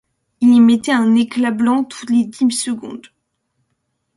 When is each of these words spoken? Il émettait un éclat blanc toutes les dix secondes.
Il 0.39 0.57
émettait 0.57 0.93
un 0.93 1.13
éclat 1.13 1.51
blanc 1.51 1.83
toutes 1.83 2.09
les 2.09 2.25
dix 2.25 2.49
secondes. 2.49 3.05